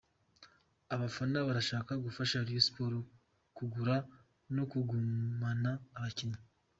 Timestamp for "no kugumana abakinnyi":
4.55-6.39